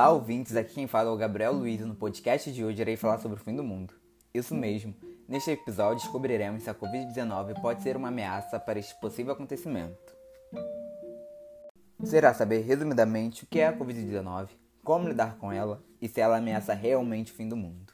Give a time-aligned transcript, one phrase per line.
[0.00, 0.56] Olá, ouvintes!
[0.56, 3.44] Aqui quem fala é o Gabriel Luiz no podcast de hoje irei falar sobre o
[3.44, 3.92] fim do mundo.
[4.32, 4.94] Isso mesmo,
[5.28, 10.16] neste episódio descobriremos se a Covid-19 pode ser uma ameaça para este possível acontecimento.
[12.02, 14.48] Será saber resumidamente o que é a Covid-19,
[14.82, 17.92] como lidar com ela e se ela ameaça realmente o fim do mundo.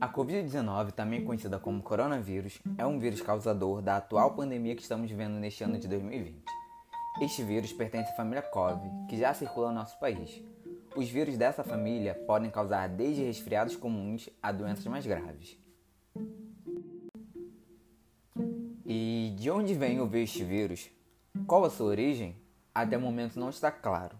[0.00, 5.10] A Covid-19, também conhecida como coronavírus, é um vírus causador da atual pandemia que estamos
[5.10, 6.42] vivendo neste ano de 2020.
[7.20, 10.42] Este vírus pertence à família CoV, que já circula no nosso país.
[10.96, 15.58] Os vírus dessa família podem causar desde resfriados comuns a doenças mais graves.
[18.86, 20.88] E de onde vem o este vírus?
[21.46, 22.34] Qual a sua origem?
[22.74, 24.16] Até o momento não está claro.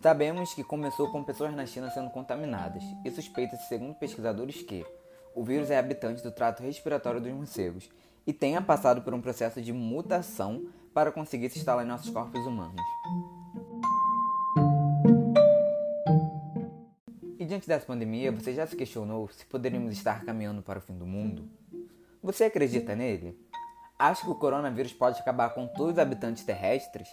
[0.00, 4.82] Sabemos que começou com pessoas na China sendo contaminadas, e suspeita-se, segundo pesquisadores, que
[5.34, 7.88] o vírus é habitante do trato respiratório dos morcegos
[8.26, 12.44] e tenha passado por um processo de mutação para conseguir se instalar em nossos corpos
[12.46, 12.80] humanos.
[17.38, 20.96] E diante dessa pandemia, você já se questionou se poderíamos estar caminhando para o fim
[20.96, 21.48] do mundo?
[22.22, 23.38] Você acredita nele?
[23.98, 27.08] Acha que o coronavírus pode acabar com todos os habitantes terrestres?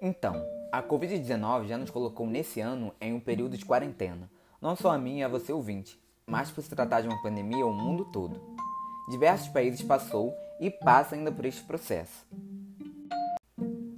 [0.00, 4.90] Então, a Covid-19 já nos colocou nesse ano em um período de quarentena, não só
[4.90, 8.04] a mim e a você ouvinte, mas por se tratar de uma pandemia ao mundo
[8.04, 8.40] todo.
[9.08, 12.26] Diversos países passou e passa ainda por este processo.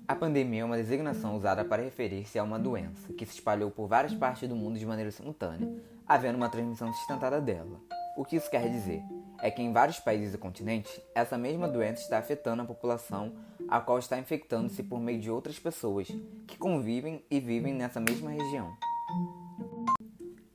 [0.07, 3.87] A pandemia é uma designação usada para referir-se a uma doença que se espalhou por
[3.87, 5.73] várias partes do mundo de maneira simultânea,
[6.07, 7.81] havendo uma transmissão sustentada dela.
[8.17, 9.03] O que isso quer dizer?
[9.41, 13.33] É que em vários países e continentes, essa mesma doença está afetando a população,
[13.69, 16.09] a qual está infectando-se por meio de outras pessoas
[16.47, 18.77] que convivem e vivem nessa mesma região.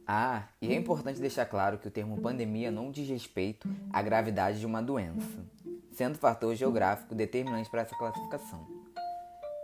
[0.08, 4.60] Ah, e é importante deixar claro que o termo pandemia não diz respeito à gravidade
[4.60, 5.44] de uma doença,
[5.92, 8.68] sendo fator geográfico determinante para essa classificação.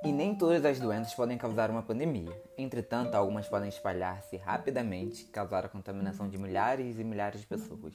[0.03, 2.35] E nem todas as doenças podem causar uma pandemia.
[2.57, 7.93] Entretanto, algumas podem espalhar-se rapidamente e causar a contaminação de milhares e milhares de pessoas.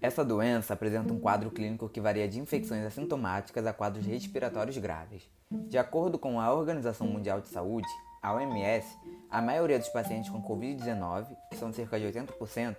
[0.00, 5.28] Essa doença apresenta um quadro clínico que varia de infecções assintomáticas a quadros respiratórios graves.
[5.68, 7.88] De acordo com a Organização Mundial de Saúde,
[8.22, 8.86] a OMS,
[9.28, 12.76] a maioria dos pacientes com Covid-19, que são cerca de 80%,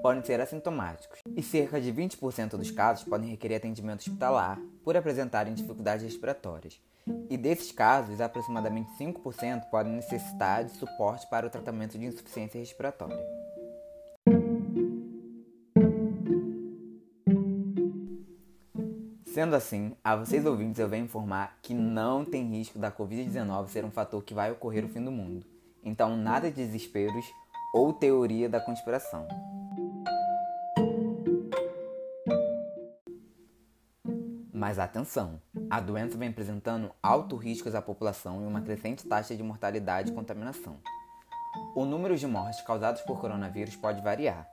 [0.00, 5.54] podem ser assintomáticos, e cerca de 20% dos casos podem requerer atendimento hospitalar por apresentarem
[5.54, 6.80] dificuldades respiratórias.
[7.28, 13.18] E desses casos, aproximadamente 5% podem necessitar de suporte para o tratamento de insuficiência respiratória.
[19.34, 23.84] Sendo assim, a vocês ouvintes eu venho informar que não tem risco da Covid-19 ser
[23.84, 25.44] um fator que vai ocorrer o fim do mundo.
[25.82, 27.26] Então, nada de desesperos
[27.74, 29.26] ou teoria da conspiração.
[34.52, 39.42] Mas atenção, a doença vem apresentando altos riscos à população e uma crescente taxa de
[39.42, 40.76] mortalidade e contaminação.
[41.74, 44.48] O número de mortes causadas por coronavírus pode variar,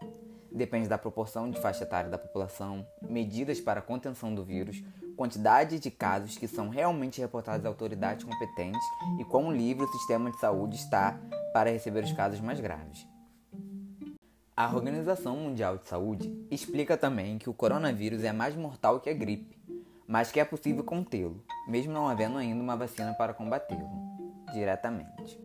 [0.52, 4.84] depende da proporção de faixa etária da população, medidas para contenção do vírus,
[5.16, 8.82] quantidade de casos que são realmente reportados às autoridades competentes
[9.20, 11.20] e quão livre o sistema de saúde está
[11.54, 13.08] para receber os casos mais graves.
[14.56, 19.14] A Organização Mundial de Saúde explica também que o coronavírus é mais mortal que a
[19.14, 19.58] gripe,
[20.08, 23.90] mas que é possível contê-lo, mesmo não havendo ainda uma vacina para combatê-lo
[24.52, 25.40] diretamente.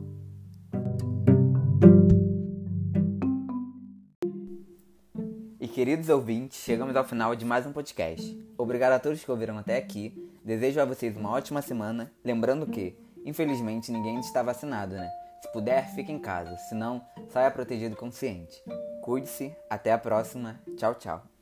[5.59, 8.39] E queridos ouvintes, chegamos ao final de mais um podcast.
[8.55, 10.13] Obrigado a todos que ouviram até aqui.
[10.45, 15.09] Desejo a vocês uma ótima semana, lembrando que, infelizmente, ninguém está vacinado, né?
[15.41, 18.63] Se puder, fique em casa, se não, saia protegido e consciente.
[19.01, 20.59] Cuide-se, até a próxima.
[20.75, 21.36] Tchau, tchau.